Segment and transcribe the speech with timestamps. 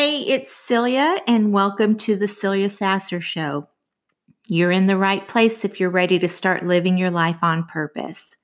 [0.00, 3.68] Hey, it's Celia, and welcome to the Celia Sasser Show.
[4.48, 8.34] You're in the right place if you're ready to start living your life on purpose.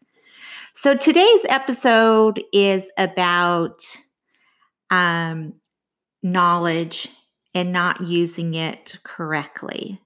[0.75, 3.83] So, today's episode is about
[4.91, 5.55] um,
[6.23, 7.09] knowledge
[7.55, 9.99] and not using it correctly.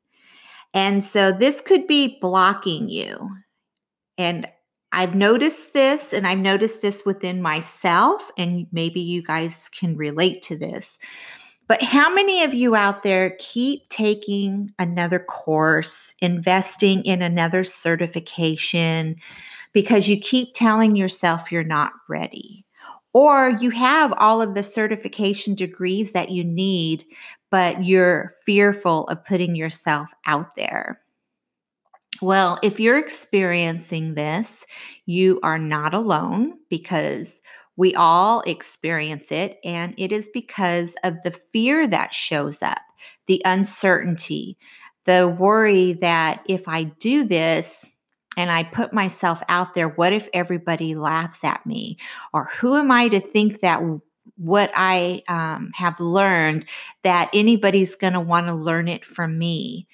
[0.72, 3.28] And so, this could be blocking you.
[4.16, 4.46] And
[4.92, 10.42] I've noticed this, and I've noticed this within myself, and maybe you guys can relate
[10.42, 10.98] to this.
[11.70, 19.14] But how many of you out there keep taking another course, investing in another certification
[19.72, 22.66] because you keep telling yourself you're not ready?
[23.12, 27.04] Or you have all of the certification degrees that you need,
[27.52, 31.00] but you're fearful of putting yourself out there.
[32.20, 34.66] Well, if you're experiencing this,
[35.06, 37.40] you are not alone because
[37.80, 39.58] we all experience it.
[39.64, 42.82] And it is because of the fear that shows up,
[43.26, 44.58] the uncertainty,
[45.06, 47.90] the worry that if I do this,
[48.36, 51.96] and I put myself out there, what if everybody laughs at me?
[52.34, 53.80] Or who am I to think that
[54.36, 56.66] what I um, have learned
[57.02, 59.88] that anybody's going to want to learn it from me?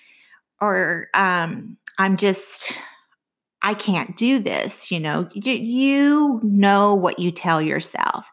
[0.60, 2.82] Or um, I'm just,
[3.66, 4.92] I can't do this.
[4.92, 8.30] You know, you, know what you tell yourself.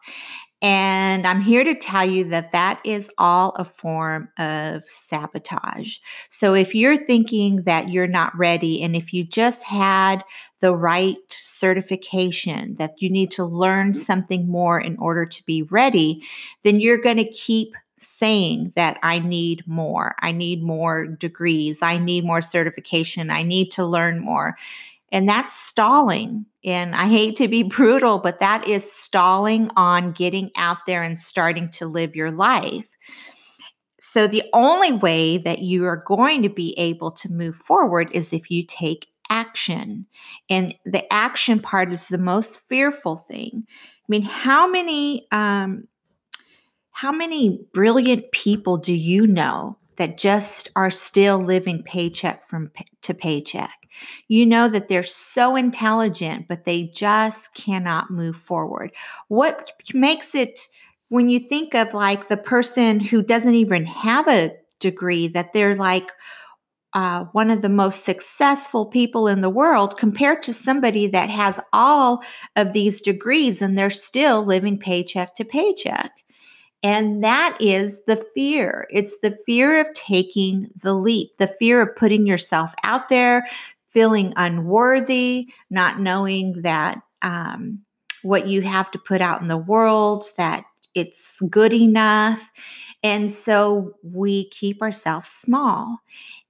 [0.62, 5.98] And I'm here to tell you that that is all a form of sabotage.
[6.28, 10.22] So if you're thinking that you're not ready, and if you just had
[10.60, 14.02] the right certification, that you need to learn mm-hmm.
[14.02, 16.22] something more in order to be ready,
[16.62, 20.14] then you're going to keep saying that I need more.
[20.20, 21.82] I need more degrees.
[21.82, 23.30] I need more certification.
[23.30, 24.56] I need to learn more.
[25.14, 26.44] And that's stalling.
[26.64, 31.16] And I hate to be brutal, but that is stalling on getting out there and
[31.16, 32.88] starting to live your life.
[34.00, 38.32] So, the only way that you are going to be able to move forward is
[38.32, 40.04] if you take action.
[40.50, 43.64] And the action part is the most fearful thing.
[43.64, 45.86] I mean, how many um,
[46.90, 52.72] how many brilliant people do you know that just are still living paycheck from
[53.02, 53.83] to paycheck?
[54.28, 58.94] You know that they're so intelligent, but they just cannot move forward.
[59.28, 60.60] What makes it
[61.08, 65.76] when you think of like the person who doesn't even have a degree, that they're
[65.76, 66.10] like,
[66.94, 71.60] uh, one of the most successful people in the world compared to somebody that has
[71.72, 72.22] all
[72.56, 76.12] of these degrees and they're still living paycheck to paycheck.
[76.84, 78.86] And that is the fear.
[78.90, 83.46] It's the fear of taking the leap, the fear of putting yourself out there,
[83.94, 87.78] feeling unworthy, not knowing that um,
[88.22, 92.50] what you have to put out in the world, that it's good enough.
[93.02, 95.98] And so we keep ourselves small.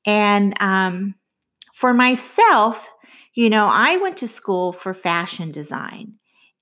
[0.07, 1.15] And um,
[1.75, 2.91] for myself,
[3.35, 6.15] you know, I went to school for fashion design.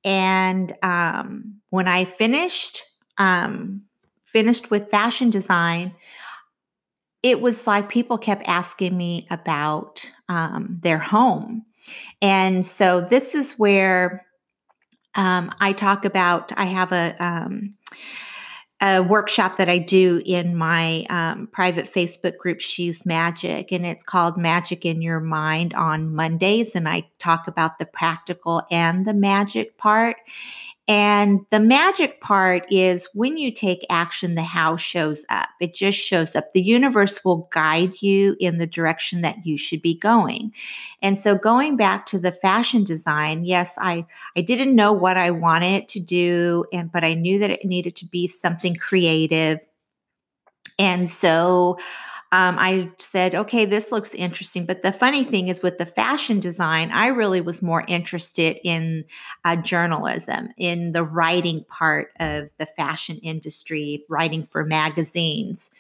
[0.05, 2.83] And um, when I finished,
[3.19, 3.83] um,
[4.25, 5.95] finished with fashion design,
[7.23, 11.65] it was like people kept asking me about um, their home.
[12.21, 14.27] And so this is where
[15.15, 17.75] um, I talk about, I have a, um,
[18.81, 24.03] a workshop that I do in my um, private Facebook group, She's Magic, and it's
[24.03, 26.75] called Magic in Your Mind on Mondays.
[26.75, 30.17] And I talk about the practical and the magic part.
[30.89, 35.49] And the magic part is when you take action, the how shows up.
[35.61, 36.53] It just shows up.
[36.53, 40.53] The universe will guide you in the direction that you should be going.
[41.01, 44.07] And so going back to the fashion design, yes, I,
[44.37, 47.95] I didn't know what I wanted to do, and but I knew that it needed
[47.97, 49.61] to be something creative.
[50.81, 51.79] And so
[52.33, 54.65] um, I said, okay, this looks interesting.
[54.65, 59.05] But the funny thing is, with the fashion design, I really was more interested in
[59.45, 65.71] uh, journalism, in the writing part of the fashion industry, writing for magazines.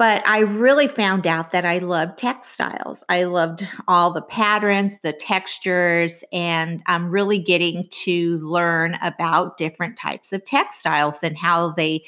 [0.00, 3.04] But I really found out that I loved textiles.
[3.10, 9.98] I loved all the patterns, the textures, and I'm really getting to learn about different
[9.98, 12.06] types of textiles and how they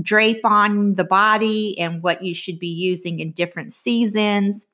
[0.00, 4.66] drape on the body and what you should be using in different seasons.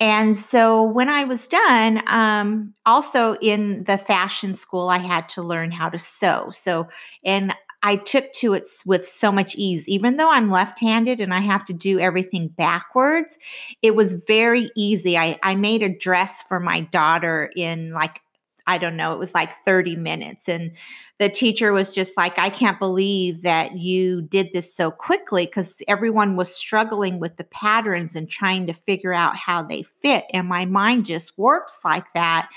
[0.00, 5.42] And so when I was done, um, also in the fashion school, I had to
[5.42, 6.50] learn how to sew.
[6.50, 6.88] So,
[7.24, 7.54] and
[7.86, 9.88] I took to it with so much ease.
[9.88, 13.38] Even though I'm left handed and I have to do everything backwards,
[13.80, 15.16] it was very easy.
[15.16, 18.22] I, I made a dress for my daughter in like,
[18.66, 20.48] I don't know, it was like 30 minutes.
[20.48, 20.72] And
[21.18, 25.80] the teacher was just like, I can't believe that you did this so quickly because
[25.86, 30.24] everyone was struggling with the patterns and trying to figure out how they fit.
[30.32, 32.48] And my mind just works like that.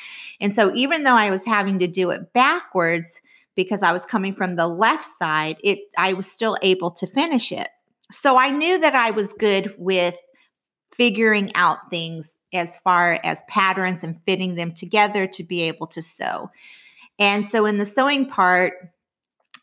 [0.41, 3.21] And so even though I was having to do it backwards,
[3.55, 7.51] because I was coming from the left side, it I was still able to finish
[7.51, 7.69] it.
[8.11, 10.15] So I knew that I was good with
[10.93, 16.01] figuring out things as far as patterns and fitting them together to be able to
[16.01, 16.49] sew.
[17.19, 18.73] And so in the sewing part,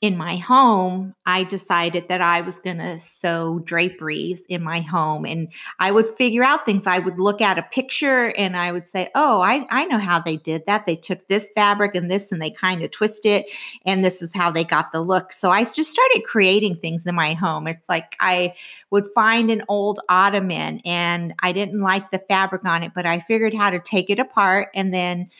[0.00, 5.25] in my home, I decided that I was going to sew draperies in my home.
[5.25, 6.87] And I would figure out things.
[6.87, 10.20] I would look at a picture and I would say, Oh, I, I know how
[10.20, 10.87] they did that.
[10.87, 13.46] They took this fabric and this and they kind of twist it.
[13.84, 15.32] And this is how they got the look.
[15.32, 17.66] So I just started creating things in my home.
[17.66, 18.54] It's like I
[18.90, 23.20] would find an old ottoman and I didn't like the fabric on it, but I
[23.20, 25.31] figured how to take it apart and then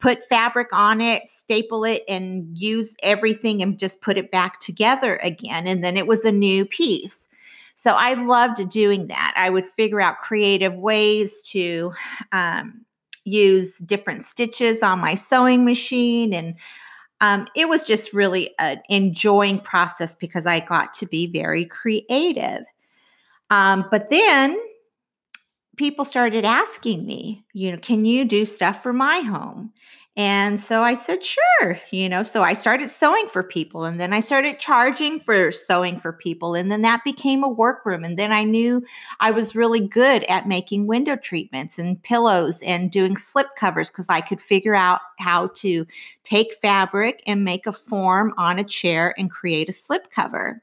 [0.00, 5.16] put fabric on it, staple it, and use everything and just put it back together
[5.22, 5.66] again.
[5.66, 7.28] And then it was a new piece.
[7.74, 9.34] So I loved doing that.
[9.36, 11.92] I would figure out creative ways to
[12.32, 12.84] um,
[13.24, 16.34] use different stitches on my sewing machine.
[16.34, 16.56] And
[17.20, 22.64] um, it was just really an enjoying process because I got to be very creative.
[23.50, 24.58] Um, but then
[25.80, 29.72] people started asking me, you know, can you do stuff for my home?
[30.14, 32.22] And so I said, sure, you know.
[32.22, 36.54] So I started sewing for people and then I started charging for sewing for people.
[36.54, 38.04] And then that became a workroom.
[38.04, 38.84] And then I knew
[39.20, 44.10] I was really good at making window treatments and pillows and doing slip covers because
[44.10, 45.86] I could figure out how to
[46.24, 50.62] take fabric and make a form on a chair and create a slip cover.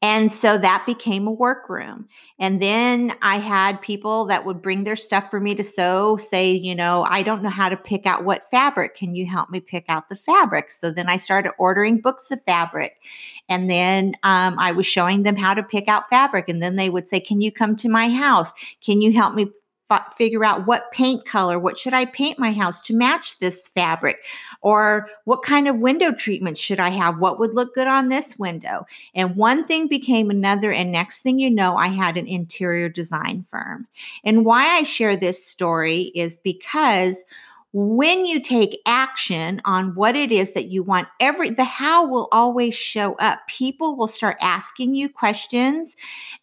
[0.00, 2.06] And so that became a workroom.
[2.38, 6.52] And then I had people that would bring their stuff for me to sew, say,
[6.52, 8.94] you know, I don't know how to pick out what fabric.
[8.94, 10.70] Can you help me pick out the fabric?
[10.70, 13.02] So then I started ordering books of fabric.
[13.48, 16.48] And then um, I was showing them how to pick out fabric.
[16.48, 18.52] And then they would say, Can you come to my house?
[18.80, 19.50] Can you help me
[19.90, 23.68] f- figure out what paint color, what should I paint my house to match this
[23.68, 24.24] fabric?
[24.60, 27.18] Or what kind of window treatments should I have?
[27.18, 28.86] What would look good on this window?
[29.14, 30.72] And one thing became another.
[30.72, 33.86] And next thing you know, I had an interior design firm.
[34.24, 37.24] And why I share this story is because
[37.72, 42.28] when you take action on what it is that you want every the how will
[42.32, 45.94] always show up people will start asking you questions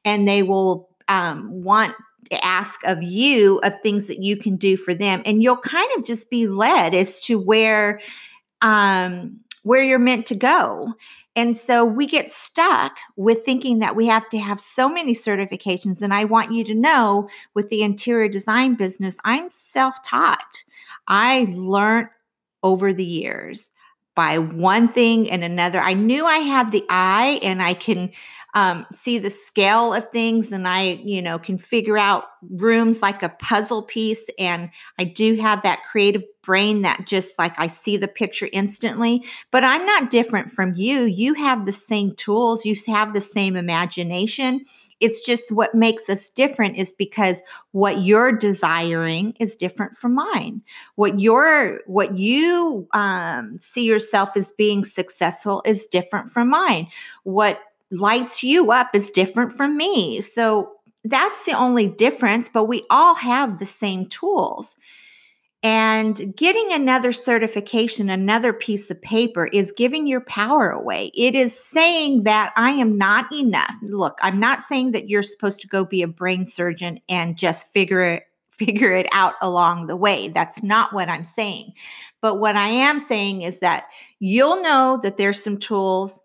[0.03, 1.95] and they will um, want
[2.31, 6.05] ask of you of things that you can do for them and you'll kind of
[6.05, 8.01] just be led as to where
[8.61, 10.93] um where you're meant to go.
[11.35, 16.01] And so we get stuck with thinking that we have to have so many certifications
[16.01, 20.63] and i want you to know with the interior design business i'm self-taught.
[21.07, 22.09] I learned
[22.63, 23.69] over the years
[24.15, 25.79] by one thing and another.
[25.79, 28.11] I knew I had the eye and I can
[28.55, 33.21] um, see the scale of things and I, you know, can figure out rooms like
[33.21, 34.25] a puzzle piece.
[34.39, 39.25] And I do have that creative brain that just like I see the picture instantly.
[39.51, 41.01] But I'm not different from you.
[41.01, 44.65] You have the same tools, you have the same imagination.
[44.99, 50.61] It's just what makes us different is because what you're desiring is different from mine.
[50.95, 56.87] What you're, what you um, see yourself as being successful is different from mine.
[57.23, 57.59] What
[57.91, 60.21] lights you up is different from me.
[60.21, 60.71] So
[61.03, 64.75] that's the only difference, but we all have the same tools.
[65.65, 71.11] And getting another certification, another piece of paper is giving your power away.
[71.15, 73.73] It is saying that I am not enough.
[73.81, 77.71] Look, I'm not saying that you're supposed to go be a brain surgeon and just
[77.71, 80.29] figure it figure it out along the way.
[80.29, 81.73] That's not what I'm saying.
[82.21, 83.87] But what I am saying is that
[84.19, 86.21] you'll know that there's some tools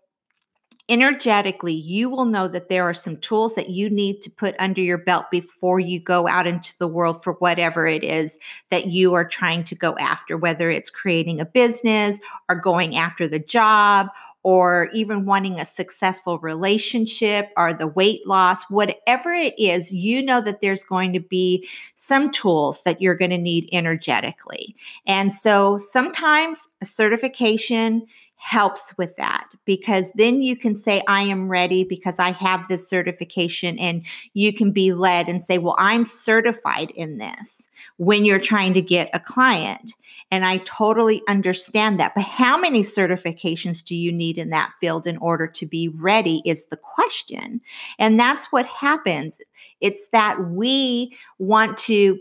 [0.89, 4.81] energetically, you will know that there are some tools that you need to put under
[4.81, 8.37] your belt before you go out into the world for whatever it is
[8.69, 12.19] that you are trying to go after, whether it's creating a business
[12.49, 14.07] or going after the job
[14.43, 20.41] or even wanting a successful relationship or the weight loss, whatever it is, you know
[20.41, 24.75] that there's going to be some tools that you're going to need energetically.
[25.05, 28.07] And so sometimes a certification
[28.41, 32.89] helps with that because then you can say, I am ready because I have this
[32.89, 38.39] certification, and you can be led and say, Well, I'm certified in this when you're
[38.39, 39.93] trying to get a client.
[40.31, 42.15] And I totally understand that.
[42.15, 46.41] But how many certifications do you need in that field in order to be ready
[46.43, 47.61] is the question.
[47.99, 49.37] And that's what happens.
[49.81, 52.17] It's that we want to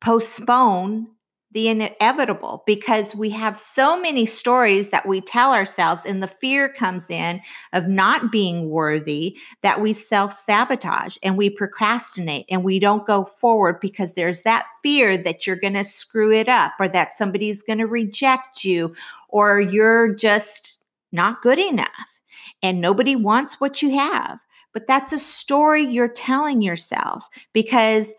[0.00, 1.06] postpone
[1.52, 6.68] the inevitable because we have so many stories that we tell ourselves, and the fear
[6.68, 7.40] comes in
[7.72, 13.24] of not being worthy that we self sabotage and we procrastinate and we don't go
[13.24, 17.62] forward because there's that fear that you're going to screw it up or that somebody's
[17.62, 18.94] going to reject you
[19.28, 22.20] or you're just not good enough
[22.62, 24.38] and nobody wants what you have.
[24.72, 28.12] But that's a story you're telling yourself because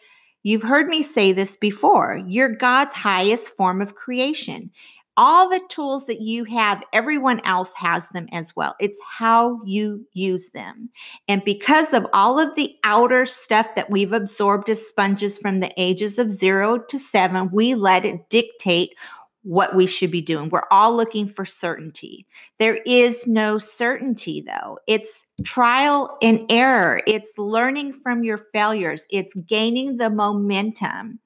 [0.44, 2.22] You've heard me say this before.
[2.28, 4.72] You're God's highest form of creation.
[5.18, 8.76] All the tools that you have, everyone else has them as well.
[8.80, 10.90] It's how you use them.
[11.28, 15.72] And because of all of the outer stuff that we've absorbed as sponges from the
[15.78, 18.96] ages of zero to seven, we let it dictate
[19.44, 20.50] what we should be doing.
[20.50, 22.26] We're all looking for certainty.
[22.60, 24.80] There is no certainty, though.
[24.88, 31.20] It's trial and error, it's learning from your failures, it's gaining the momentum.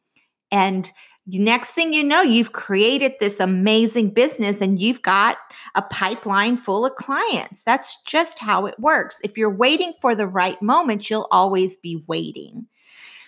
[0.52, 0.92] And
[1.28, 5.38] next thing you know, you've created this amazing business and you've got
[5.74, 7.64] a pipeline full of clients.
[7.64, 9.20] That's just how it works.
[9.24, 12.68] If you're waiting for the right moment, you'll always be waiting.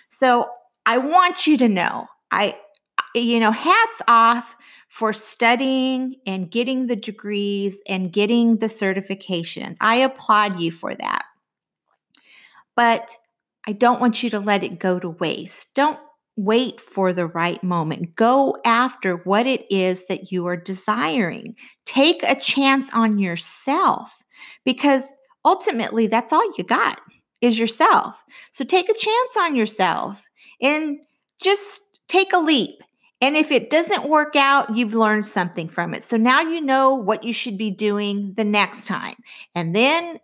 [0.08, 0.48] So
[0.86, 2.56] I want you to know, I,
[3.14, 4.56] you know, hats off
[4.88, 9.76] for studying and getting the degrees and getting the certifications.
[9.80, 11.24] I applaud you for that.
[12.74, 13.16] But
[13.66, 15.74] I don't want you to let it go to waste.
[15.74, 15.98] Don't
[16.36, 18.14] wait for the right moment.
[18.14, 21.56] Go after what it is that you are desiring.
[21.84, 24.18] Take a chance on yourself
[24.64, 25.06] because
[25.44, 27.00] ultimately that's all you got
[27.40, 28.22] is yourself.
[28.52, 30.22] So take a chance on yourself
[30.62, 30.98] and
[31.42, 32.80] just take a leap.
[33.20, 36.04] And if it doesn't work out, you've learned something from it.
[36.04, 39.16] So now you know what you should be doing the next time.
[39.54, 40.20] And then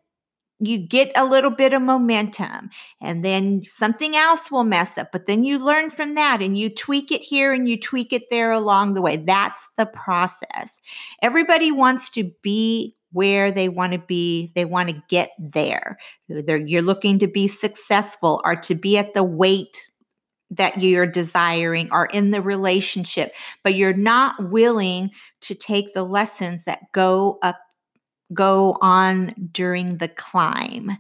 [0.61, 2.71] you get a little bit of momentum
[3.01, 5.11] and then something else will mess up.
[5.11, 8.31] But then you learn from that and you tweak it here and you tweak it
[8.31, 9.17] there along the way.
[9.17, 10.81] That's the process.
[11.23, 14.53] Everybody wants to be where they want to be.
[14.55, 15.97] They want to get there.
[16.29, 19.91] They're, you're looking to be successful or to be at the weight
[20.51, 25.11] that you're desiring are in the relationship, but you're not willing
[25.43, 27.59] to take the lessons that go up,
[28.33, 30.93] go on during the climb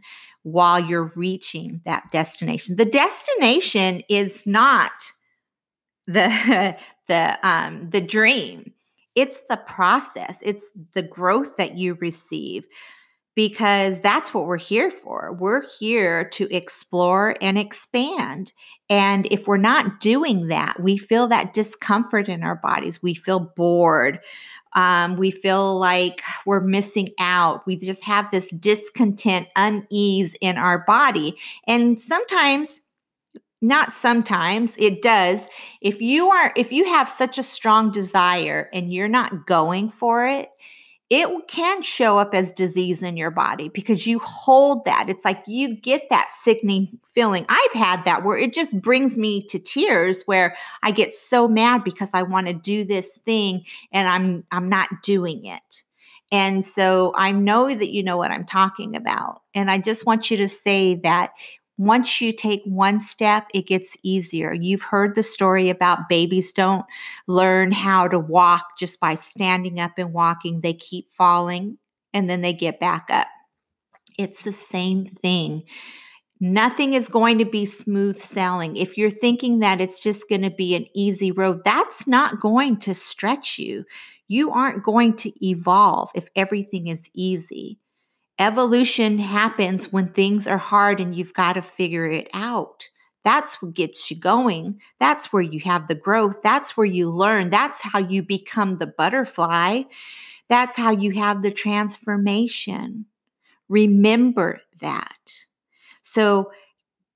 [0.42, 2.76] while you're reaching that destination.
[2.76, 4.92] The destination is not
[6.06, 8.72] the the um the dream.
[9.14, 10.40] It's the process.
[10.42, 12.66] It's the growth that you receive
[13.34, 15.36] because that's what we're here for.
[15.38, 18.52] We're here to explore and expand.
[18.88, 23.02] And if we're not doing that, we feel that discomfort in our bodies.
[23.02, 24.20] We feel bored.
[24.74, 27.66] Um, we feel like we're missing out.
[27.66, 31.36] We just have this discontent, unease in our body.
[31.66, 32.80] And sometimes,
[33.60, 35.46] not sometimes, it does.
[35.80, 40.26] If you are, if you have such a strong desire and you're not going for
[40.26, 40.50] it,
[41.14, 45.08] it can show up as disease in your body because you hold that.
[45.08, 47.46] It's like you get that sickening feeling.
[47.48, 51.84] I've had that where it just brings me to tears where I get so mad
[51.84, 55.84] because I want to do this thing and I'm I'm not doing it.
[56.32, 59.42] And so I know that you know what I'm talking about.
[59.54, 61.30] And I just want you to say that
[61.76, 64.52] once you take one step, it gets easier.
[64.52, 66.84] You've heard the story about babies don't
[67.26, 71.78] learn how to walk just by standing up and walking, they keep falling
[72.12, 73.26] and then they get back up.
[74.18, 75.64] It's the same thing.
[76.40, 78.76] Nothing is going to be smooth sailing.
[78.76, 82.78] If you're thinking that it's just going to be an easy road, that's not going
[82.80, 83.84] to stretch you.
[84.28, 87.78] You aren't going to evolve if everything is easy.
[88.38, 92.88] Evolution happens when things are hard and you've got to figure it out.
[93.22, 94.80] That's what gets you going.
[94.98, 96.42] That's where you have the growth.
[96.42, 97.50] That's where you learn.
[97.50, 99.82] That's how you become the butterfly.
[100.48, 103.06] That's how you have the transformation.
[103.68, 105.32] Remember that.
[106.02, 106.52] So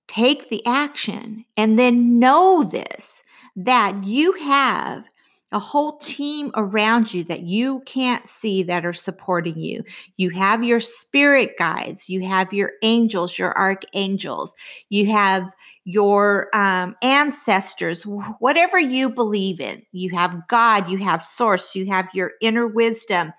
[0.07, 3.23] take the action and then know this
[3.57, 5.05] that you have
[5.52, 9.83] a whole team around you that you can't see that are supporting you.
[10.17, 14.55] You have your spirit guides, you have your angels, your archangels,
[14.90, 15.49] you have
[15.85, 19.83] your um, ancestors, whatever you believe in.
[19.93, 23.33] You have God, you have source, you have your inner wisdom,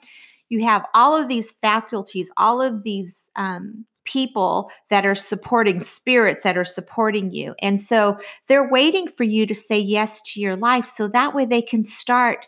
[0.50, 6.44] you have all of these faculties, all of these um, people that are supporting spirits
[6.44, 7.54] that are supporting you.
[7.62, 11.46] And so they're waiting for you to say yes to your life so that way
[11.46, 12.48] they can start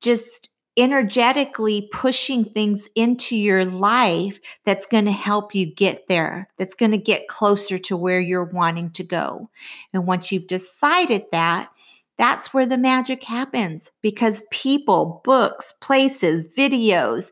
[0.00, 6.74] just energetically pushing things into your life that's going to help you get there, that's
[6.74, 9.48] going to get closer to where you're wanting to go.
[9.92, 11.70] And once you've decided that,
[12.18, 17.30] that's where the magic happens because people, books, places, videos,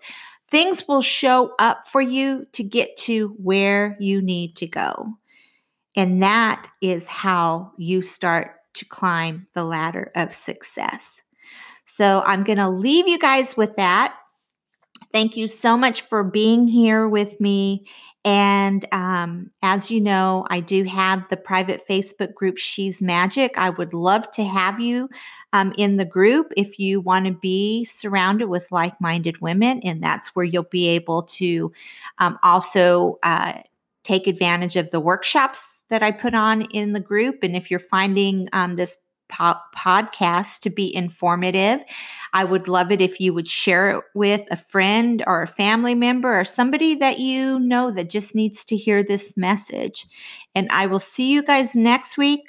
[0.50, 5.14] things will show up for you to get to where you need to go.
[5.96, 11.22] And that is how you start to climb the ladder of success.
[11.84, 14.16] So I'm going to leave you guys with that.
[15.14, 17.84] Thank you so much for being here with me.
[18.24, 23.56] And um, as you know, I do have the private Facebook group She's Magic.
[23.56, 25.08] I would love to have you
[25.52, 29.78] um, in the group if you want to be surrounded with like minded women.
[29.84, 31.70] And that's where you'll be able to
[32.18, 33.60] um, also uh,
[34.02, 37.44] take advantage of the workshops that I put on in the group.
[37.44, 38.96] And if you're finding um, this
[39.28, 41.80] po- podcast to be informative.
[42.32, 45.94] I would love it if you would share it with a friend or a family
[45.94, 50.06] member or somebody that you know that just needs to hear this message.
[50.54, 52.40] And I will see you guys next week.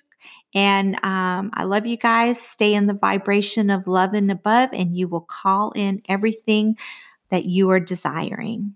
[0.53, 2.41] And um, I love you guys.
[2.41, 6.77] Stay in the vibration of love and above, and you will call in everything
[7.29, 8.75] that you are desiring.